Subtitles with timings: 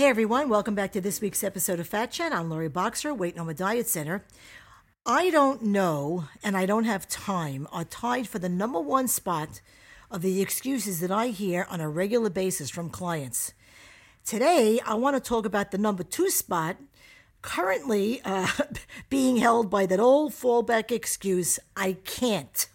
[0.00, 2.32] Hey everyone, welcome back to this week's episode of Fat Chat.
[2.32, 4.24] I'm Laurie Boxer, Weight No More Diet Center.
[5.04, 9.60] I don't know, and I don't have time, are tied for the number one spot
[10.10, 13.52] of the excuses that I hear on a regular basis from clients.
[14.24, 16.78] Today, I want to talk about the number two spot,
[17.42, 18.48] currently uh,
[19.10, 22.70] being held by that old fallback excuse I can't.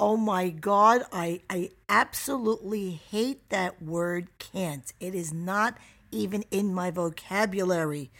[0.00, 4.90] Oh my God, I, I absolutely hate that word can't.
[4.98, 5.76] It is not
[6.10, 8.10] even in my vocabulary.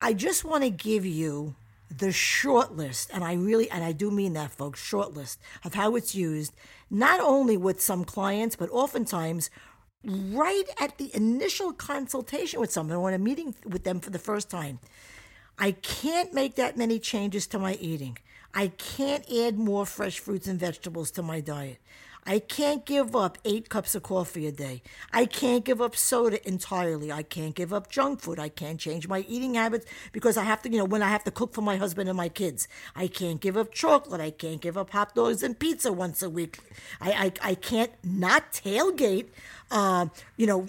[0.00, 1.56] I just want to give you
[1.90, 5.74] the short list, and I really, and I do mean that, folks, short list of
[5.74, 6.54] how it's used,
[6.88, 9.50] not only with some clients, but oftentimes
[10.04, 14.48] right at the initial consultation with someone or a meeting with them for the first
[14.48, 14.78] time.
[15.58, 18.16] I can't make that many changes to my eating.
[18.54, 21.78] I can't add more fresh fruits and vegetables to my diet.
[22.26, 24.82] I can't give up eight cups of coffee a day.
[25.12, 27.10] I can't give up soda entirely.
[27.10, 28.38] I can't give up junk food.
[28.38, 31.24] I can't change my eating habits because I have to, you know, when I have
[31.24, 32.68] to cook for my husband and my kids.
[32.94, 34.20] I can't give up chocolate.
[34.20, 36.58] I can't give up hot dogs and pizza once a week.
[37.00, 39.26] I, I, I can't not tailgate.
[39.72, 40.66] Um, you know,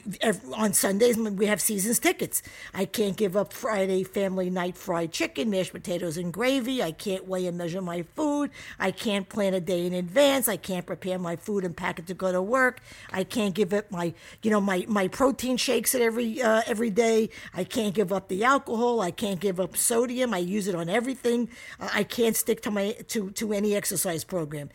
[0.53, 2.43] on Sundays when we have seasons tickets.
[2.71, 6.83] I can't give up Friday family night fried chicken, mashed potatoes, and gravy.
[6.83, 8.51] I can't weigh and measure my food.
[8.79, 10.47] I can't plan a day in advance.
[10.47, 12.79] I can't prepare my food and pack it to go to work.
[13.11, 16.89] I can't give up my, you know, my, my protein shakes at every uh, every
[16.89, 17.29] day.
[17.53, 19.01] I can't give up the alcohol.
[19.01, 20.33] I can't give up sodium.
[20.33, 21.49] I use it on everything.
[21.79, 24.69] Uh, I can't stick to my to to any exercise program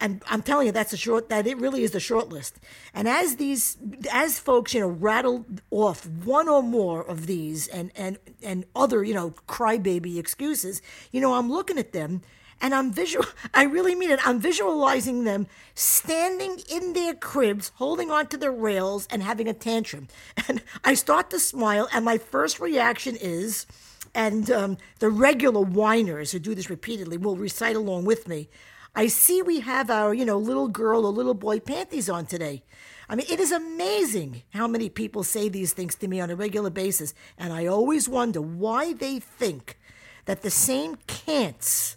[0.00, 1.28] and I'm telling you, that's a short.
[1.28, 2.58] That it really is the short list.
[2.94, 3.76] And as these,
[4.10, 9.04] as folks, you know, rattle off one or more of these, and and and other,
[9.04, 10.80] you know, crybaby excuses,
[11.12, 12.22] you know, I'm looking at them,
[12.60, 13.24] and I'm visual.
[13.54, 14.26] I really mean it.
[14.26, 20.08] I'm visualizing them standing in their cribs, holding onto the rails, and having a tantrum.
[20.48, 23.66] And I start to smile, and my first reaction is.
[24.12, 28.48] And um, the regular whiners who do this repeatedly will recite along with me.
[28.94, 32.64] I see we have our, you know, little girl or little boy panties on today.
[33.08, 36.34] I mean, it is amazing how many people say these things to me on a
[36.34, 37.14] regular basis.
[37.38, 39.78] And I always wonder why they think
[40.24, 41.96] that the same can'ts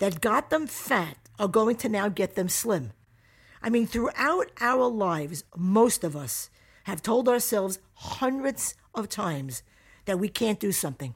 [0.00, 2.92] that got them fat are going to now get them slim.
[3.62, 6.50] I mean, throughout our lives, most of us
[6.84, 9.62] have told ourselves hundreds of times
[10.06, 11.14] that we can't do something.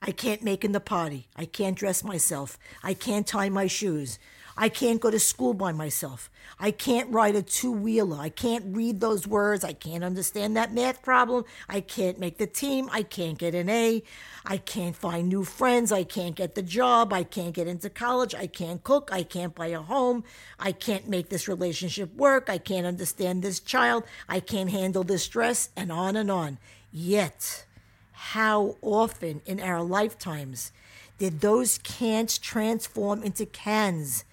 [0.00, 1.28] I can't make in the potty.
[1.36, 2.58] I can't dress myself.
[2.82, 4.18] I can't tie my shoes.
[4.56, 6.30] I can't go to school by myself.
[6.58, 8.18] I can't ride a two wheeler.
[8.18, 9.64] I can't read those words.
[9.64, 11.44] I can't understand that math problem.
[11.68, 12.88] I can't make the team.
[12.92, 14.02] I can't get an A.
[14.44, 15.90] I can't find new friends.
[15.90, 17.12] I can't get the job.
[17.12, 18.34] I can't get into college.
[18.34, 19.08] I can't cook.
[19.12, 20.24] I can't buy a home.
[20.58, 22.50] I can't make this relationship work.
[22.50, 24.04] I can't understand this child.
[24.28, 26.58] I can't handle this stress, and on and on.
[26.90, 27.64] Yet,
[28.12, 30.72] how often in our lifetimes
[31.18, 34.24] did those can'ts transform into cans?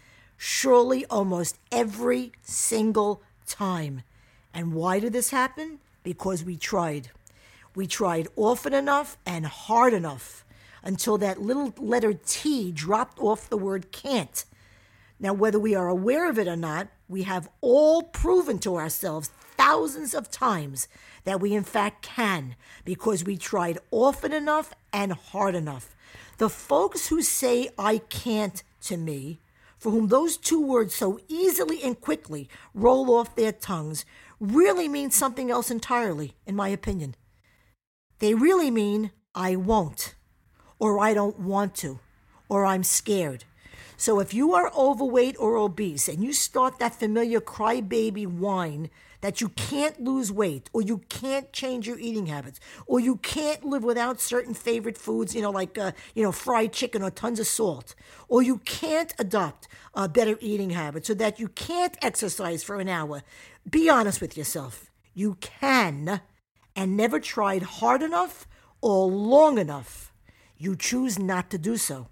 [0.42, 4.04] Surely almost every single time.
[4.54, 5.80] And why did this happen?
[6.02, 7.10] Because we tried.
[7.76, 10.46] We tried often enough and hard enough
[10.82, 14.46] until that little letter T dropped off the word can't.
[15.20, 19.32] Now, whether we are aware of it or not, we have all proven to ourselves
[19.58, 20.88] thousands of times
[21.26, 22.56] that we in fact can
[22.86, 25.94] because we tried often enough and hard enough.
[26.38, 29.42] The folks who say I can't to me,
[29.80, 34.06] for whom those two words so easily and quickly roll off their tongues,
[34.40, 37.16] really mean something else entirely, in my opinion.
[38.20, 40.16] They really mean I won't,
[40.78, 42.00] or I don't want to,
[42.50, 43.46] or I'm scared.
[43.98, 48.90] So if you are overweight or obese and you start that familiar crybaby whine
[49.22, 53.66] that you can't lose weight or you can't change your eating habits or you can't
[53.66, 57.40] live without certain favorite foods, you know, like, uh, you know, fried chicken or tons
[57.40, 57.96] of salt,
[58.28, 62.88] or you can't adopt uh, better eating habits or that you can't exercise for an
[62.88, 63.22] hour,
[63.70, 64.90] be honest with yourself.
[65.14, 66.22] You can
[66.75, 68.48] and never tried hard enough
[68.82, 70.14] or long enough.
[70.58, 72.08] You choose not to do so.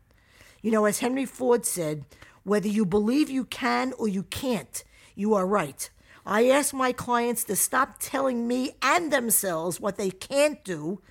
[0.62, 2.06] You know, as Henry Ford said,
[2.44, 4.84] whether you believe you can or you can't,
[5.16, 5.90] you are right.
[6.26, 11.02] I ask my clients to stop telling me and themselves what they can't do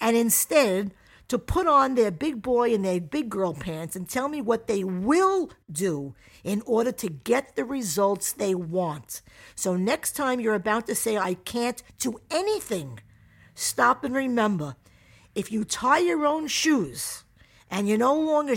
[0.00, 0.92] and instead
[1.28, 4.66] to put on their big boy and their big girl pants and tell me what
[4.66, 9.22] they will do in order to get the results they want.
[9.54, 13.00] So next time you're about to say, I can't do anything,
[13.54, 14.76] stop and remember
[15.34, 17.24] if you tie your own shoes
[17.70, 18.56] and you're no longer